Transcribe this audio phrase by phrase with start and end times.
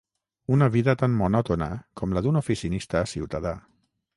[0.55, 1.67] Una vida tan monòtona
[2.01, 3.57] com la d'un oficinista ciutadà